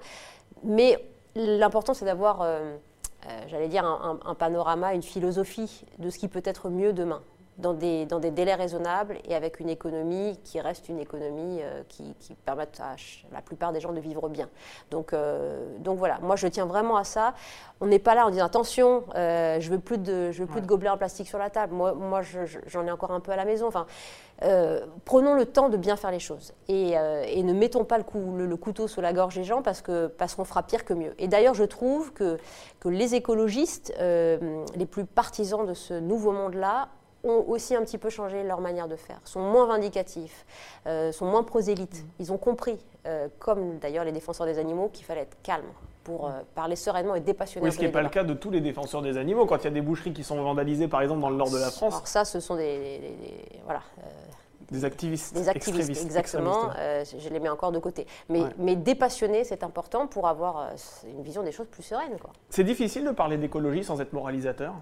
[0.63, 1.03] Mais
[1.35, 2.75] l'important, c'est d'avoir, euh,
[3.47, 7.21] j'allais dire, un, panorama, une philosophie de ce qui peut être mieux demain.
[7.57, 11.83] Dans des, dans des délais raisonnables et avec une économie qui reste une économie euh,
[11.87, 12.95] qui, qui permette à
[13.31, 14.49] la plupart des gens de vivre bien.
[14.89, 17.33] Donc, euh, donc voilà, moi je tiens vraiment à ça.
[17.79, 20.61] On n'est pas là en disant attention, euh, je veux plus de, je veux plus
[20.61, 21.73] de gobelets en plastique sur la table.
[21.73, 22.21] Moi, moi
[22.67, 23.67] j'en ai encore un peu à la maison.
[23.67, 23.85] Enfin,
[25.05, 28.35] prenons le temps de bien faire les choses et, et ne mettons pas le, coup,
[28.35, 31.13] le, couteau sous la gorge des gens parce que parce qu'on fera pire que mieux.
[31.19, 32.37] Et d'ailleurs, je trouve que,
[32.79, 36.89] que les écologistes, les plus partisans de ce nouveau monde-là,
[37.23, 40.45] ont aussi un petit peu changé leur manière de faire, sont moins vindicatifs,
[40.87, 42.03] euh, sont moins prosélytes.
[42.03, 42.07] Mm.
[42.19, 45.65] Ils ont compris, euh, comme d'ailleurs les défenseurs des animaux, qu'il fallait être calme
[46.03, 47.69] pour euh, parler sereinement et dépassionnément.
[47.69, 49.45] Oui, ce qui n'est pas le cas de tous les défenseurs des animaux.
[49.45, 51.57] Quand il y a des boucheries qui sont vandalisées, par exemple, dans le nord de
[51.57, 51.93] la France.
[51.93, 52.99] Alors ça, ce sont des,
[53.65, 53.81] voilà.
[54.71, 55.35] des activistes.
[55.35, 56.71] Des activistes, exactement.
[56.75, 58.07] je les mets encore de côté.
[58.29, 60.71] Mais, mais dépassionner, c'est important pour avoir
[61.07, 62.17] une vision des choses plus sereine.
[62.49, 64.73] C'est difficile de parler d'écologie sans être moralisateur?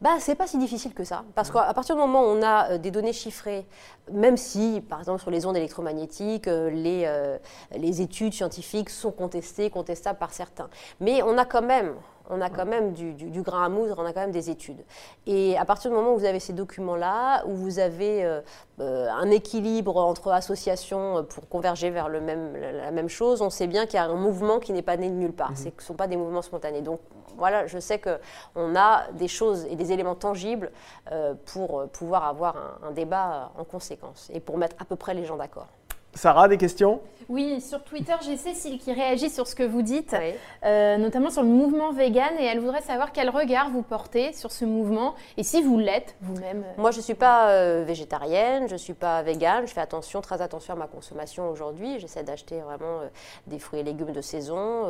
[0.00, 1.24] Bah, c'est pas si difficile que ça.
[1.34, 3.66] Parce qu'à partir du moment où on a euh, des données chiffrées,
[4.12, 7.36] même si, par exemple, sur les ondes électromagnétiques, euh, les, euh,
[7.72, 10.68] les études scientifiques sont contestées, contestables par certains.
[11.00, 11.94] Mais on a quand même,
[12.30, 14.84] on a quand même du, grain à moudre, on a quand même des études.
[15.26, 19.30] Et à partir du moment où vous avez ces documents-là, où vous avez euh, un
[19.30, 23.94] équilibre entre associations pour converger vers le même, la même chose, on sait bien qu'il
[23.94, 25.50] y a un mouvement qui n'est pas né de nulle part.
[25.50, 25.56] Mhm.
[25.56, 26.82] Ce ne sont pas des mouvements spontanés.
[26.82, 27.00] Donc
[27.38, 30.70] voilà, je sais qu'on a des choses et des éléments tangibles
[31.12, 35.24] euh, pour pouvoir avoir un débat en conséquence et pour mettre à peu près les
[35.24, 35.68] gens d'accord.
[36.14, 37.00] Sarah, des questions?
[37.28, 40.16] Oui, sur Twitter, j'ai Cécile qui réagit sur ce que vous dites,
[40.64, 44.50] euh, notamment sur le mouvement vegan, et elle voudrait savoir quel regard vous portez sur
[44.50, 46.64] ce mouvement, et si vous l'êtes vous-même.
[46.78, 50.22] Moi, je ne suis pas euh, végétarienne, je ne suis pas végane, je fais attention,
[50.22, 52.00] très attention à ma consommation aujourd'hui.
[52.00, 53.08] J'essaie d'acheter vraiment euh,
[53.46, 54.86] des fruits et légumes de saison.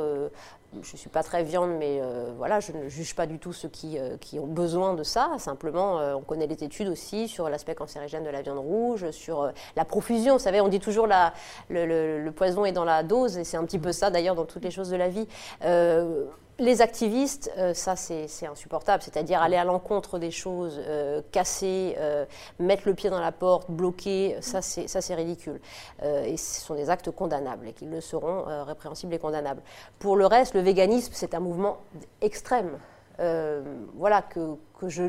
[0.74, 2.00] Je ne suis pas très viande, mais
[2.36, 5.30] voilà, je ne juge pas du tout ceux qui, qui ont besoin de ça.
[5.38, 9.84] Simplement, on connaît les études aussi sur l'aspect cancérigène de la viande rouge, sur la
[9.84, 10.34] profusion.
[10.34, 11.32] Vous savez, on dit toujours la,
[11.70, 14.64] le, poison est dans la dose, et c'est un petit peu ça d'ailleurs dans toutes
[14.64, 15.26] les choses de la vie.
[16.60, 21.96] Euh, les activistes, euh, ça c'est insupportable, c'est-à-dire aller à l'encontre des choses, euh, casser,
[22.58, 25.60] mettre le pied dans la porte, bloquer, ça c'est ridicule.
[26.02, 29.62] et ce sont des actes condamnables et qu'ils le seront répréhensibles et condamnables.
[29.98, 31.78] Pour le reste, le véganisme, c'est un mouvement
[32.20, 32.78] extrême.
[33.18, 35.02] voilà, que, que je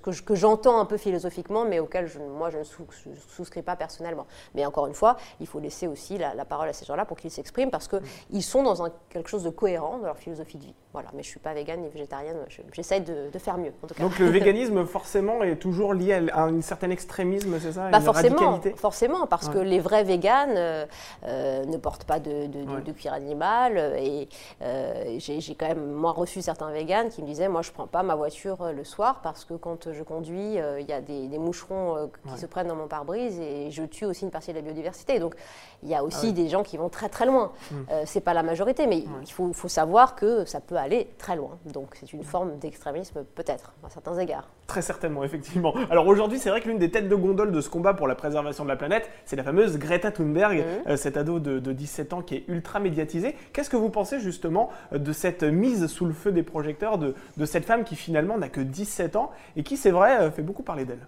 [0.00, 4.26] que, que j'entends un peu philosophiquement, mais auquel je, moi je ne souscris pas personnellement.
[4.54, 7.30] Mais encore une fois, il faut laisser aussi la, parole à ces gens-là pour qu'ils
[7.30, 10.74] s'expriment, parce qu'ils sont dans un, quelque chose de cohérent dans leur philosophie de vie.
[10.92, 12.36] Voilà, mais je ne suis pas végane ni végétarienne,
[12.72, 13.72] j'essaie de, de, faire mieux.
[13.82, 14.02] En tout cas.
[14.02, 18.60] Donc le véganisme, forcément, est toujours lié à un certain extrémisme, c'est ça bah forcément,
[18.76, 20.86] forcément, parce que les vrais véganes euh,
[21.26, 23.76] euh, ne portent pas de, de, cuir animal.
[23.98, 24.28] Et
[24.62, 27.86] euh, j'ai quand même, moi, reçu certains véganes qui me disaient, moi, je ne prends
[27.86, 31.38] pas ma voiture le soir parce que quand je conduis, euh, il y a des,
[31.38, 34.56] moucherons euh, qui se prennent dans mon pare-brise et je tue aussi une partie de
[34.56, 35.18] la biodiversité.
[35.18, 35.34] Donc
[35.82, 37.52] il y a aussi ah des gens qui vont très très loin.
[37.68, 37.86] Ce mmh.
[38.06, 41.58] C'est pas la majorité, mais il faut, faut, savoir que ça peut aller très loin.
[41.66, 44.48] Donc c'est une forme d'extrémisme peut-être à certains égards.
[44.66, 45.74] Très certainement, effectivement.
[45.90, 48.14] Alors aujourd'hui, c'est vrai que l'une des têtes de gondole de ce combat pour la
[48.14, 50.90] préservation de la planète, c'est la fameuse Greta Thunberg, mmh.
[50.90, 53.36] euh, cet ado de, 17 ans qui est ultra médiatisé.
[53.52, 57.14] Qu'est-ce que vous pensez justement euh, de cette mise sous le feu des projecteurs de,
[57.36, 60.42] de cette femme qui finalement n'a que 17 ans et qui, c'est vrai, euh, fait
[60.42, 61.06] beaucoup parler d'elle?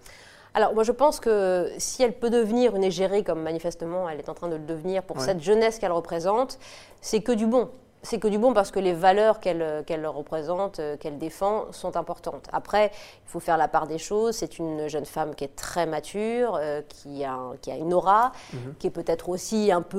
[0.53, 4.27] Alors moi je pense que si elle peut devenir une égérie comme manifestement elle est
[4.27, 6.57] en train de le devenir pour cette jeunesse qu'elle représente,
[6.99, 7.69] c'est que du bon
[8.07, 11.65] c'est que du bon parce que les valeurs qu'elle euh, qu'elle représente, euh, qu'elle défend,
[11.71, 12.47] sont importantes.
[12.53, 12.91] Après,
[13.25, 14.35] il faut faire la part des choses.
[14.35, 18.31] C'est une jeune femme qui est très mature, euh, qui, a, qui a une aura,
[18.53, 18.75] mhm.
[18.79, 19.97] qui est peut-être aussi un peu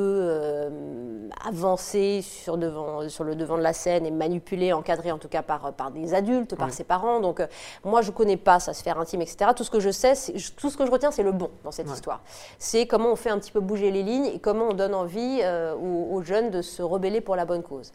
[1.47, 5.42] avancée sur, devant, sur le devant de la scène et manipulée, encadrée en tout cas
[5.42, 7.21] par, par des adultes, par ses parents.
[7.21, 7.47] Donc
[7.85, 9.51] moi, je ne connais pas sa sphère intime, etc.
[9.55, 10.14] Tout ce que je sais,
[10.57, 12.23] tout ce que je retiens, c'est le bon dans cette histoire.
[12.59, 15.42] C'est comment on fait un petit peu bouger les lignes et comment on donne envie
[15.81, 17.92] aux jeunes de se rebeller pour la bonne cause.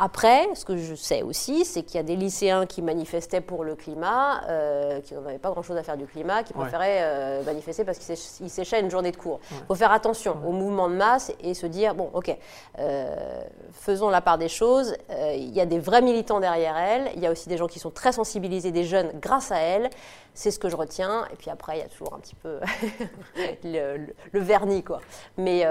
[0.00, 3.64] Après, ce que je sais aussi, c'est qu'il y a des lycéens qui manifestaient pour
[3.64, 7.84] le climat, euh, qui n'avaient pas grand-chose à faire du climat, qui préféraient euh, manifester
[7.84, 9.40] parce qu'ils séchaient une journée de cours.
[9.50, 12.36] Il faut faire attention au mouvement de masse et se dire, bon, ok,
[12.78, 14.94] euh, faisons la part des choses.
[15.34, 17.80] Il y a des vrais militants derrière elle, il y a aussi des gens qui
[17.80, 19.90] sont très sensibilisés, des jeunes, grâce à elle.
[20.32, 21.26] C'est ce que je retiens.
[21.32, 22.60] Et puis après, il y a toujours un petit peu
[23.64, 25.00] le, le, vernis, quoi.
[25.36, 25.66] Mais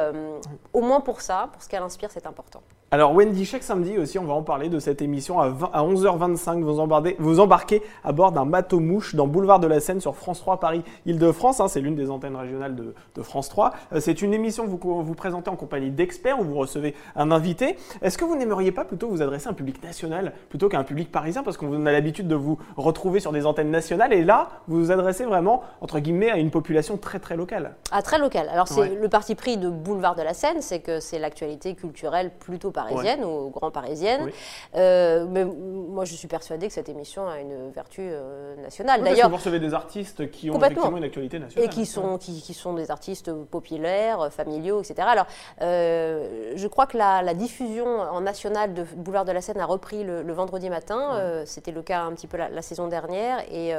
[0.73, 2.61] au moins pour ça, pour ce qu'elle inspire, c'est important.
[2.89, 6.61] Alors Wendy, chaque samedi aussi, on va en parler de cette émission à, 11h25.
[6.61, 10.15] Vous, embarquez, vous embarquez à bord d'un bateau mouche dans Boulevard de la Seine sur
[10.15, 11.59] France 3 Paris Île-de-France.
[11.59, 13.73] Hein, c'est l'une des antennes régionales de, France 3.
[13.91, 17.29] Euh, c'est une émission que vous vous présentez en compagnie d'experts où vous recevez un
[17.29, 17.75] invité.
[18.01, 20.85] Est-ce que vous n'aimeriez pas plutôt vous adresser à un public national plutôt qu'à un
[20.85, 21.43] public parisien?
[21.43, 24.91] Parce qu'on a l'habitude de vous retrouver sur des antennes nationales et là, vous vous
[24.91, 28.47] adressez vraiment, entre guillemets, à une population très très locale Ah, très locale.
[28.47, 32.31] Alors c'est le parti pris de Boulevard de la Seine, c'est que c'est l'actualité culturelle
[32.39, 34.29] plutôt parisienne ou grand parisienne.
[34.75, 39.03] Euh, mais moi, je suis persuadée que cette émission a une vertu euh, nationale.
[39.03, 41.65] D'ailleurs, vous recevez des artistes qui ont effectivement une actualité nationale.
[41.65, 45.07] Et qui sont, qui, qui sont des artistes populaires, familiaux, etc.
[45.09, 45.27] Alors,
[45.61, 50.03] euh, je crois que la, diffusion en national de Boulevard de la Seine a repris
[50.03, 51.43] le, vendredi matin.
[51.45, 53.39] C'était le cas un petit peu la, la saison dernière.
[53.51, 53.73] Et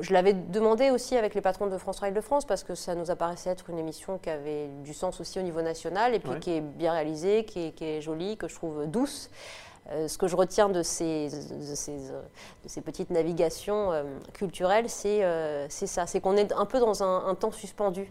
[0.00, 2.94] je l'avais demandé aussi avec les patrons de France 3 de France parce que ça
[2.94, 6.38] nous apparaissait être une émission qui avait du sens aussi au niveau national et puis
[6.40, 9.30] qui est bien réalisée, qui est, qui est, jolie, que je trouve douce.
[9.90, 14.86] Euh, ce que je retiens de ces, de ces, de ces petites navigations euh, culturelles,
[15.04, 18.10] euh, c'est ça, c'est qu'on est un peu dans un, un temps suspendu.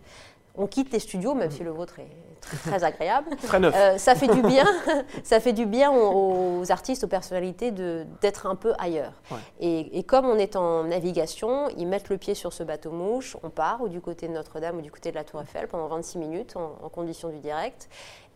[0.55, 2.09] On quitte les studios, même si le vôtre est
[2.41, 3.29] très, agréable.
[3.43, 3.73] très neuf.
[3.75, 4.65] Euh, ça fait du bien,
[5.23, 9.13] ça fait du bien aux, artistes, aux personnalités d'être un peu ailleurs.
[9.59, 13.49] Et, comme on est en navigation, ils mettent le pied sur ce bateau mouche, on
[13.49, 16.17] part ou du côté de Notre-Dame ou du côté de la Tour Eiffel pendant 26
[16.17, 17.89] minutes en, en condition du direct.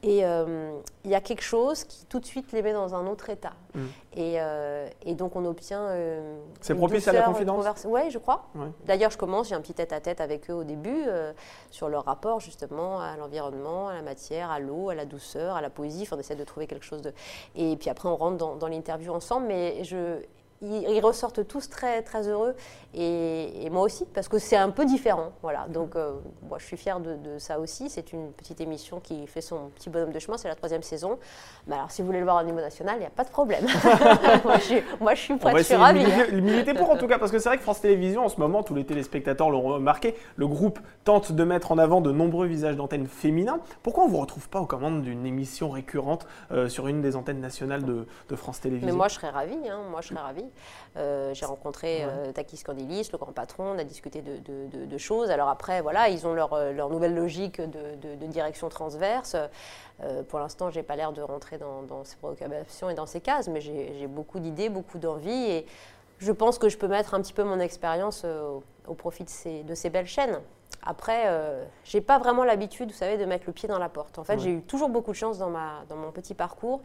[0.06, 3.08] Et euh, il y a quelque chose qui tout de suite les met dans un
[3.08, 3.54] autre état.
[3.74, 3.80] Mm.
[4.18, 5.82] Euh, et, donc on obtient.
[5.82, 8.48] Euh, c'est propice à la confidence Oui, je crois.
[8.86, 11.06] D'ailleurs, je commence, j'ai un petit tête-à-tête avec eux au début
[11.72, 15.62] sur leur rapport justement à l'environnement, à la matière, à l'eau, à la douceur, à
[15.62, 16.04] la poésie.
[16.04, 17.12] Enfin, on essaie de trouver quelque chose de.
[17.56, 19.48] Et puis après, on rentre dans, dans l'interview ensemble.
[19.48, 20.20] Mais je,
[20.62, 22.56] ils, ressortent tous très, très heureux
[22.98, 25.34] et, moi aussi parce que c'est un peu différent.
[25.42, 25.68] Voilà.
[25.68, 26.14] Donc euh,
[26.48, 27.90] moi je suis fière de, ça aussi.
[27.90, 30.38] C'est une petite émission qui fait son petit bonhomme de chemin.
[30.38, 31.18] C'est la troisième saison.
[31.68, 33.30] Mais alors si vous voulez le voir au niveau national, il n'y a pas de
[33.30, 33.66] problème.
[34.44, 36.06] moi, je suis, moi, je suis prête, je suis ravie.
[36.34, 38.64] Militer pour en tout cas parce que c'est vrai que France Télévisions en ce moment,
[38.64, 42.76] tous les téléspectateurs l'ont remarqué, le groupe tente de mettre en avant de nombreux visages
[42.76, 43.60] d'antennes féminins.
[43.84, 47.16] Pourquoi on ne vous retrouve pas aux commandes d'une émission récurrente euh, sur une des
[47.16, 48.06] antennes nationales de,
[48.36, 48.88] France Télévisions?
[48.88, 49.70] Mais moi je serais ravie.
[49.70, 49.82] Hein.
[49.90, 50.46] moi je serais ravie.
[50.98, 55.30] Euh, j'ai rencontré euh, Takis Le grand patron, on a discuté de, choses.
[55.30, 59.36] Alors après, voilà, ils ont leur, euh, nouvelle logique de, direction transverse.
[60.30, 63.62] pour l'instant, j'ai pas l'air de rentrer dans, ces préoccupations et dans ces cases, mais
[63.62, 65.66] j'ai beaucoup d'idées, beaucoup d'envies et
[66.20, 68.26] je pense que je peux mettre un petit peu mon expérience
[68.88, 70.40] au, profit de ces, de ces, belles chaînes.
[70.84, 71.26] Après,
[71.84, 74.18] je j'ai pas vraiment l'habitude, vous savez, de mettre le pied dans la porte.
[74.20, 76.82] En fait, j'ai eu toujours beaucoup de chance dans, ma, dans mon petit parcours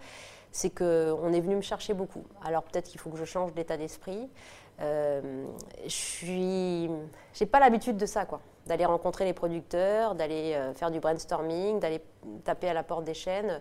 [0.53, 2.25] c'est qu'on est venu me chercher beaucoup.
[2.45, 4.29] Alors peut-être qu'il faut que je change d'état d'esprit.
[4.81, 5.45] Euh,
[5.85, 6.91] je suis,
[7.35, 8.41] j'ai pas l'habitude de ça, quoi.
[8.67, 12.01] D'aller rencontrer les producteurs, d'aller euh, faire du brainstorming, d'aller
[12.45, 13.61] taper à la porte des chaînes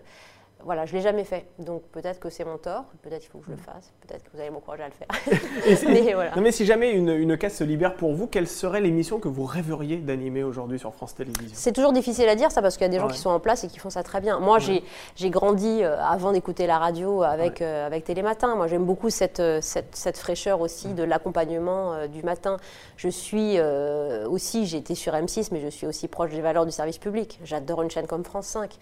[0.64, 1.46] voilà, je ne l'ai jamais fait.
[1.58, 4.30] Donc peut-être que c'est mon tort, peut-être qu'il faut que je le fasse, peut-être que
[4.34, 5.08] vous avez m'encourager à le faire.
[5.88, 6.34] mais, voilà.
[6.36, 9.28] non, mais si jamais une, une, case se libère pour vous, quelle serait l'émission que
[9.28, 11.54] vous rêveriez d'animer aujourd'hui sur France Télévisions?
[11.54, 13.40] C'est toujours difficile à dire ça parce qu'il y a des gens qui sont en
[13.40, 14.38] place et qui font ça très bien.
[14.38, 18.54] Moi, j'ai grandi euh, avant d'écouter la radio avec, euh, avec Télématin.
[18.56, 22.56] Moi, j'aime beaucoup cette, euh, cette, cette, fraîcheur aussi de l'accompagnement du matin.
[22.96, 23.58] Je suis
[24.28, 27.38] aussi, j'ai été sur M6, mais je suis aussi proche des valeurs du service public.
[27.44, 28.76] J'adore une chaîne comme France 5,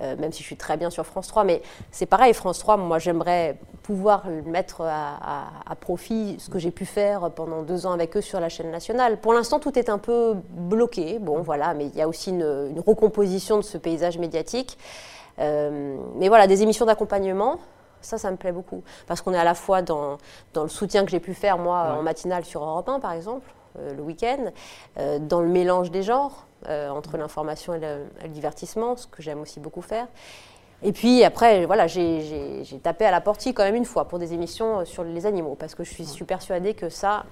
[0.00, 1.44] même si je suis très bien sur France 3.
[1.44, 3.58] Mais c'est pareil, France 3, moi j'aimerais
[3.90, 8.38] pouvoir mettre à, profit ce que j'ai pu faire pendant deux ans avec eux sur
[8.38, 9.18] la chaîne nationale.
[9.18, 11.18] Pour l'instant, tout est un peu bloqué.
[11.18, 14.78] Bon, voilà, mais il y a aussi une, recomposition de ce paysage médiatique.
[15.40, 17.58] Euh, mais voilà, des émissions d'accompagnement,
[18.00, 18.84] ça, ça me plaît beaucoup.
[19.08, 20.18] Parce qu'on est à la fois dans,
[20.54, 23.50] dans le soutien que j'ai pu faire, moi, en matinale sur Europe 1, par exemple,
[23.78, 24.52] euh, le week-end,
[24.98, 29.58] euh, dans le mélange des genres, entre l'information et le, divertissement, ce que j'aime aussi
[29.58, 30.06] beaucoup faire.
[30.82, 34.32] Et puis après, voilà, j'ai tapé à la portille quand même une fois pour des
[34.32, 37.24] émissions sur les animaux, parce que je suis, persuadée que ça,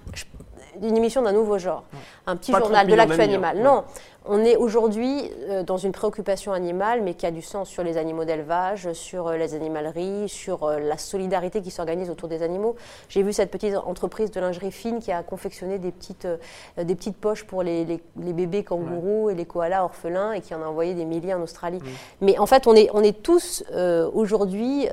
[0.83, 1.85] une émission d'un nouveau genre,
[2.27, 3.59] un petit journal de l'actu animal.
[3.59, 3.85] Non,
[4.31, 7.97] on est aujourd'hui euh, dans une préoccupation animale, mais qui a du sens sur les
[7.97, 12.77] animaux d'élevage, sur euh, les animaleries, sur euh, la solidarité qui s'organise autour des animaux.
[13.09, 16.29] J'ai vu cette petite entreprise de lingerie fine qui a confectionné des petites,
[16.77, 20.61] des petites poches pour les, les, bébés kangourous et les koalas orphelins et qui en
[20.61, 21.81] a envoyé des milliers en Australie.
[22.21, 23.65] Mais en fait, on est, on est tous
[24.13, 24.87] aujourd'hui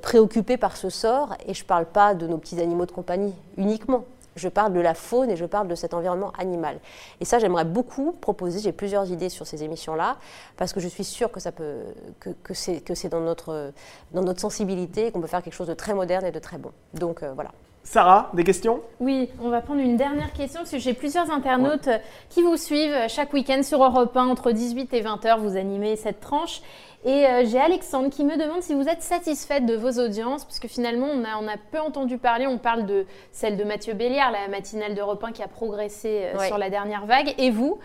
[0.00, 3.34] préoccupés par ce sort et je ne parle pas de nos petits animaux de compagnie
[3.56, 4.04] uniquement
[4.36, 6.78] je parle de la faune et je parle de cet environnement animal.
[7.20, 10.16] Et ça, j'aimerais beaucoup proposer, j'ai plusieurs idées sur ces émissions-là,
[10.56, 11.78] parce que je suis sûre que, ça peut,
[12.20, 12.54] que, que
[12.94, 13.72] c'est dans notre,
[14.12, 16.72] dans notre sensibilité qu'on peut faire quelque chose de très moderne et de très bon.
[16.94, 17.50] Donc euh, voilà.
[17.82, 18.80] Sarah, des questions?
[19.00, 21.88] Oui, on va prendre une dernière question parce que j'ai plusieurs internautes
[22.28, 25.96] qui vous suivent chaque week-end sur Europe 1 entre 18 et 20 h Vous animez
[25.96, 26.60] cette tranche
[27.02, 30.58] Et euh, j'ai Alexandre qui me demande si vous êtes satisfaite de vos audiences, parce
[30.58, 32.46] que finalement, on a, on a peu entendu parler.
[32.46, 36.38] On parle de celle de Mathieu Béliard, la matinale d'Europe 1 qui a progressé euh,
[36.38, 36.46] Ouais.
[36.48, 37.34] sur la dernière vague.
[37.38, 37.78] Et vous?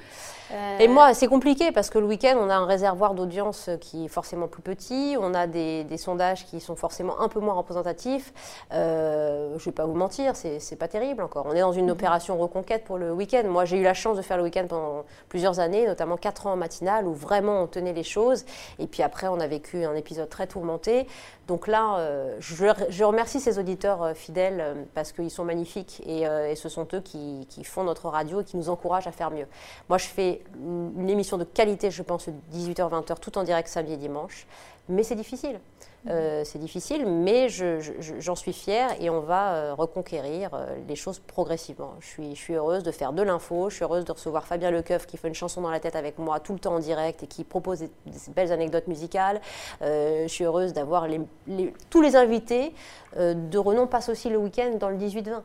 [0.52, 4.06] Euh, Et moi, c'est compliqué parce que le week-end, on a un réservoir d'audience qui
[4.06, 7.56] est forcément plus petit, on a des, des sondages qui sont forcément un peu moins
[7.56, 8.34] représentatifs.
[8.74, 11.46] Euh, je ne vais pas vous mentir, c'est pas terrible encore.
[11.48, 13.44] On est dans une opération reconquête pour le week-end.
[13.48, 16.54] Moi, j'ai eu la chance de faire le week-end pendant plusieurs années, notamment quatre ans
[16.54, 18.46] en matinale, où vraiment on tenait les choses.
[18.80, 21.08] Et puis après, on a vécu un épisode très tourmenté.
[21.48, 26.56] Donc là, euh, je, je remercie ces auditeurs fidèles parce qu'ils sont magnifiques et, et
[26.56, 29.46] ce sont eux qui, qui font notre radio et qui nous encouragent à faire mieux.
[29.90, 33.98] Moi, je fais une émission de qualité, je pense, 18h-20h, tout en direct samedi et
[33.98, 34.48] dimanche.
[34.90, 35.60] Mais c'est difficile.
[36.08, 40.52] Euh, c'est difficile, mais je- je- je- j'en suis fière et on va euh, reconquérir
[40.54, 41.94] euh, les choses progressivement.
[42.00, 44.70] Je suis, je suis heureuse de faire de l'info, je suis heureuse de recevoir Fabien
[44.70, 47.24] Lecoeuf qui fait une chanson dans la tête avec moi tout le temps en direct
[47.24, 49.42] et qui propose des, des belles anecdotes musicales.
[49.82, 52.76] Euh, je suis heureuse d'avoir les- les- tous les invités
[53.18, 55.42] euh, de renom passent aussi le week-end dans le 18-20.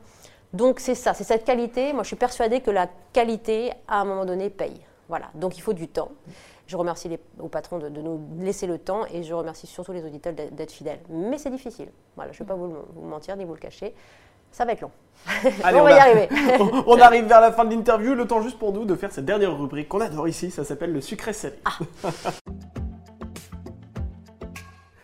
[0.52, 1.92] Donc c'est ça, c'est cette qualité.
[1.92, 4.80] Moi, je suis persuadée que la qualité, à un moment donné, paye.
[5.08, 5.26] Voilà.
[5.34, 6.10] Donc il faut du temps.
[6.66, 9.92] Je remercie les, au patron de, de nous laisser le temps et je remercie surtout
[9.92, 11.00] les auditeurs d'être fidèles.
[11.08, 11.88] Mais c'est difficile.
[12.16, 13.92] Voilà, je ne vais pas vous, vous mentir ni vous le cacher.
[14.52, 14.90] Ça va être long.
[15.64, 16.28] Allez, on, va a- y arriver.
[16.86, 19.24] on arrive vers la fin de l'interview, le temps juste pour nous de faire cette
[19.24, 21.56] dernière rubrique qu'on adore ici, ça s'appelle le sucré salé.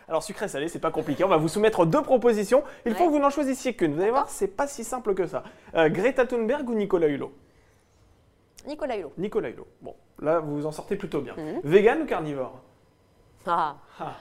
[0.07, 3.11] Alors sucré salé, c'est pas compliqué, on va vous soumettre deux propositions, il faut que
[3.11, 3.93] vous n'en choisissiez qu'une.
[3.93, 5.43] Vous allez voir, c'est pas si simple que ça.
[5.75, 7.33] Euh, Greta Thunberg ou Nicolas Hulot?
[8.65, 9.11] Nicolas Hulot.
[9.17, 9.67] Nicolas Hulot.
[9.81, 11.33] Bon, là vous vous en sortez plutôt bien.
[11.35, 11.59] Mhm.
[11.63, 12.53] Vegan ou carnivore?
[13.45, 13.75] Ah.
[13.99, 14.13] Ah.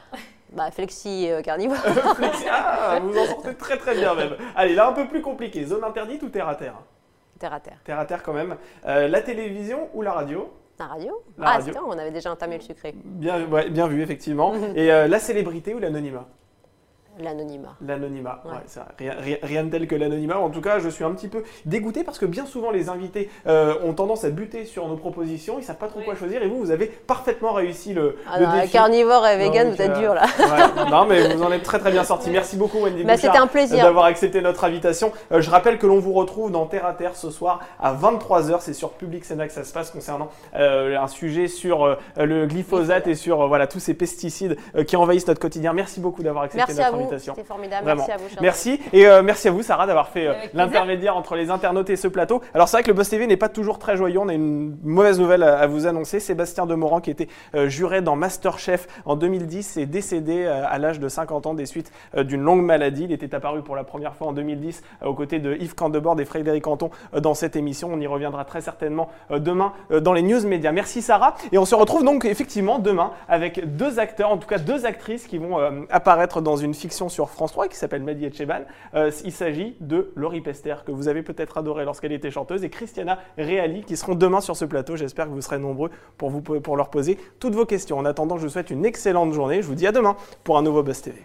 [0.52, 1.76] Bah, flexi euh, carnivore.
[2.16, 4.36] Flexi- Ah, vous en sortez très très bien même.
[4.54, 6.74] Allez, là un peu plus compliqué, zone interdite ou terre à terre?
[7.38, 7.78] Terre à terre.
[7.84, 8.56] Terre à terre quand même.
[8.86, 10.48] Euh, la télévision ou la radio?
[10.78, 11.72] La radio La Ah, radio.
[11.72, 12.94] tiens, on avait déjà entamé le sucré.
[13.04, 14.52] Bien, ouais, bien vu, effectivement.
[14.76, 16.26] Et euh, la célébrité ou l'anonymat?
[17.18, 17.74] L'anonymat.
[17.86, 18.50] L'anonymat, ouais.
[18.52, 18.82] Ouais.
[18.98, 20.38] rien, rien- rien de tel que l'anonymat.
[20.38, 23.30] En tout cas, je suis un petit peu dégoûté parce que bien souvent, les invités
[23.46, 25.56] euh, ont tendance à buter sur nos propositions.
[25.58, 26.42] Ils savent pas trop quoi choisir.
[26.42, 28.72] Et vous, vous avez parfaitement réussi le, Ah, le non, défi.
[28.72, 30.24] carnivore et vegan, Donc, vous êtes euh, dur là.
[30.38, 30.90] Ouais.
[30.90, 32.28] Non, mais vous en êtes très très bien sorti.
[32.30, 33.82] Merci beaucoup, Wendy Bah, c'était un plaisir.
[33.82, 35.10] d'avoir accepté notre invitation.
[35.32, 38.58] Euh, je rappelle que l'on vous retrouve dans Terre à Terre ce soir à 23h.
[38.60, 43.06] C'est sur Public Sénat que ça se passe concernant euh, un sujet sur le glyphosate
[43.06, 45.72] et sur voilà, tous ces pesticides qui envahissent notre quotidien.
[45.72, 47.05] Merci beaucoup d'avoir accepté Merci notre vous.
[47.06, 47.34] Invitation.
[47.34, 47.84] C'était formidable.
[47.84, 48.04] Vraiment.
[48.06, 48.42] Merci à vous.
[48.42, 51.96] Merci et euh, merci à vous Sarah d'avoir fait euh, l'intermédiaire entre les internautes et
[51.96, 52.42] ce plateau.
[52.54, 54.76] Alors c'est vrai que le Boss TV n'est pas toujours très joyeux, on a une
[54.82, 56.20] mauvaise nouvelle à, à vous annoncer.
[56.20, 61.08] Sébastien Demorand qui était euh, juré dans Masterchef en 2010 est décédé à l'âge de
[61.08, 63.04] 50 ans des suites d'une longue maladie.
[63.04, 66.20] Il était apparu pour la première fois en 2010 euh, aux côtés de Yves Candebord
[66.20, 67.90] et Frédéric Canton euh, dans cette émission.
[67.92, 70.72] On y reviendra très certainement demain dans les news médias.
[70.72, 74.58] Merci Sarah et on se retrouve donc effectivement demain avec deux acteurs, en tout cas
[74.58, 75.58] deux actrices qui vont
[75.90, 78.62] apparaître dans une fiction sur France 3 qui s'appelle Madi Etcheban.
[78.94, 82.70] Euh, il s'agit de Laurie Pester, que vous avez peut-être adoré lorsqu'elle était chanteuse, et
[82.70, 84.96] Christiana Reali, qui seront demain sur ce plateau.
[84.96, 87.98] J'espère que vous serez nombreux pour, pour leur poser toutes vos questions.
[87.98, 89.62] En attendant, je vous souhaite une excellente journée.
[89.62, 91.22] Je vous dis à demain pour un nouveau Buzz TV.